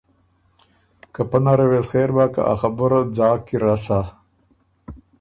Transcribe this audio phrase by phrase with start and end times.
[1.13, 3.99] که پۀ نره وې سو خېر بۀ که ا خبُره ځاک کی رسا۔